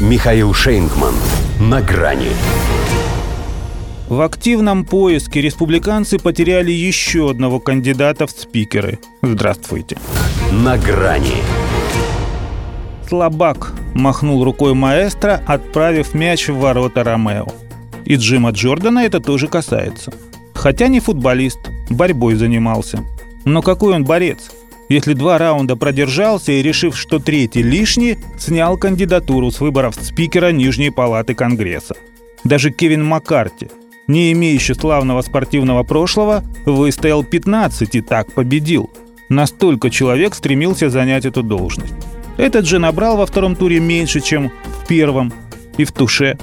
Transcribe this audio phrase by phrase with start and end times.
[0.00, 1.12] Михаил Шейнгман.
[1.58, 2.30] На грани.
[4.08, 9.00] В активном поиске республиканцы потеряли еще одного кандидата в спикеры.
[9.22, 9.98] Здравствуйте.
[10.52, 11.42] На грани.
[13.08, 17.48] Слабак махнул рукой маэстро, отправив мяч в ворота Ромео.
[18.04, 20.12] И Джима Джордана это тоже касается.
[20.54, 21.58] Хотя не футболист,
[21.90, 23.04] борьбой занимался.
[23.44, 24.52] Но какой он борец?
[24.88, 30.90] Если два раунда продержался и, решив, что третий лишний, снял кандидатуру с выборов спикера Нижней
[30.90, 31.94] Палаты Конгресса.
[32.44, 33.68] Даже Кевин Маккарти,
[34.06, 38.90] не имеющий славного спортивного прошлого, выстоял 15 и так победил.
[39.28, 41.92] Настолько человек стремился занять эту должность.
[42.38, 44.50] Этот же набрал во втором туре меньше, чем
[44.82, 45.34] в первом
[45.76, 46.38] и в туше.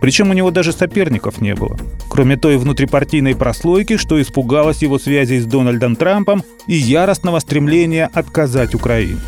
[0.00, 1.78] Причем у него даже соперников не было.
[2.16, 8.74] Кроме той внутрипартийной прослойки, что испугалась его связей с Дональдом Трампом и яростного стремления отказать
[8.74, 9.20] Украине.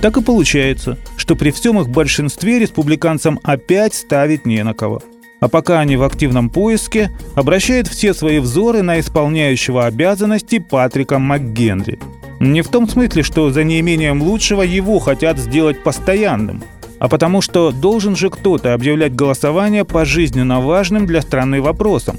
[0.00, 5.02] Так и получается, что при всем их большинстве республиканцам опять ставить не на кого–
[5.40, 11.98] а пока они в активном поиске, обращает все свои взоры на исполняющего обязанности Патрика МакГенри.
[12.40, 16.62] Не в том смысле, что за неимением лучшего его хотят сделать постоянным,
[16.98, 22.16] а потому что должен же кто-то объявлять голосование по жизненно важным для страны вопросам.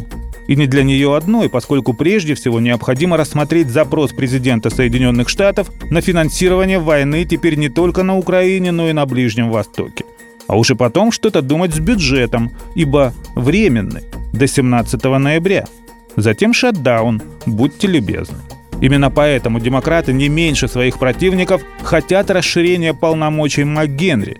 [0.47, 6.01] И не для нее одной, поскольку прежде всего необходимо рассмотреть запрос президента Соединенных Штатов на
[6.01, 10.05] финансирование войны теперь не только на Украине, но и на Ближнем Востоке
[10.47, 14.03] а уже потом что-то думать с бюджетом, ибо временный,
[14.33, 15.65] до 17 ноября.
[16.15, 18.37] Затем шатдаун, будьте любезны.
[18.81, 24.37] Именно поэтому демократы не меньше своих противников хотят расширения полномочий МакГенри,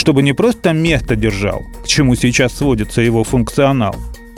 [0.00, 3.94] чтобы не просто место держал, к чему сейчас сводится его функционал,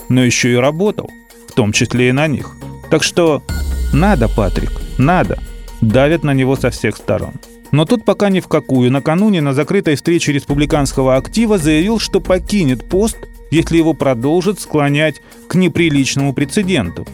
[0.08, 1.08] но еще и работал,
[1.48, 2.56] в том числе и на них.
[2.90, 3.44] Так что
[3.92, 5.38] надо, Патрик, надо.
[5.80, 7.34] Давят на него со всех сторон.
[7.70, 8.90] Но тут пока ни в какую.
[8.90, 13.18] Накануне на закрытой встрече республиканского актива заявил, что покинет пост,
[13.52, 17.06] если его продолжат склонять к неприличному прецеденту.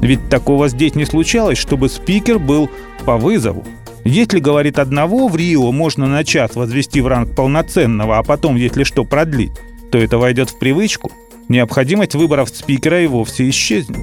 [0.00, 2.68] Ведь такого здесь не случалось, чтобы спикер был
[3.06, 3.64] по вызову.
[4.04, 8.84] Если, говорит одного, в Рио можно на час возвести в ранг полноценного, а потом, если
[8.84, 9.52] что, продлить,
[9.90, 11.10] то это войдет в привычку.
[11.48, 13.98] Необходимость выборов спикера и вовсе исчезнет.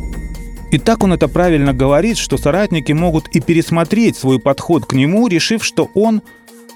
[0.72, 5.28] И так он это правильно говорит, что соратники могут и пересмотреть свой подход к нему,
[5.28, 6.22] решив, что он,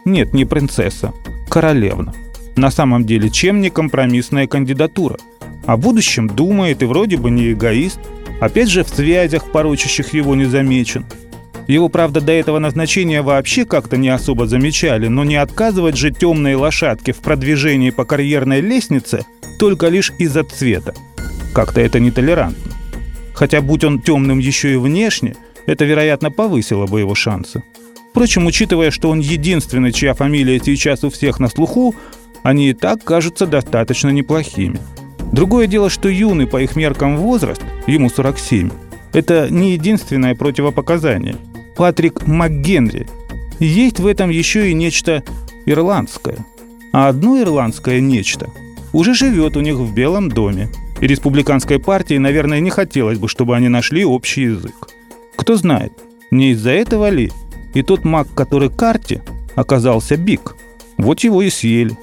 [0.04, 1.14] нет, не принцесса,
[1.50, 2.14] королевна.
[2.56, 5.18] На самом деле, чем не компромиссная кандидатура?
[5.66, 8.00] О будущем думает и вроде бы не эгоист,
[8.40, 11.06] опять же в связях, порочащих его, не замечен.
[11.68, 16.56] Его, правда, до этого назначения вообще как-то не особо замечали, но не отказывать же темной
[16.56, 19.26] лошадке в продвижении по карьерной лестнице
[19.58, 20.94] только лишь из-за цвета.
[21.54, 22.72] Как-то это нетолерантно.
[23.34, 27.64] Хотя, будь он темным еще и внешне, это, вероятно, повысило бы его шансы.
[28.12, 31.96] Впрочем, учитывая, что он единственный, чья фамилия сейчас у всех на слуху,
[32.44, 34.80] они и так кажутся достаточно неплохими.
[35.32, 38.70] Другое дело, что юный по их меркам возраст, ему 47,
[39.12, 41.36] это не единственное противопоказание.
[41.76, 43.08] Патрик МакГенри.
[43.60, 45.24] Есть в этом еще и нечто
[45.66, 46.46] ирландское.
[46.94, 48.50] А одно ирландское нечто
[48.94, 50.70] уже живет у них в Белом доме–
[51.02, 54.90] и республиканской партии, наверное, не хотелось бы, чтобы они нашли общий язык.
[55.36, 55.92] Кто знает,
[56.32, 57.32] не из-за этого ли
[57.74, 59.22] и тот маг, который карте,
[59.56, 60.56] оказался Биг.
[60.98, 61.98] Вот его и съели.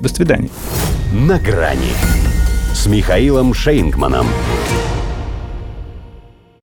[0.00, 0.48] До свидания.
[1.12, 1.92] На грани
[2.74, 4.26] с Михаилом Шейнгманом.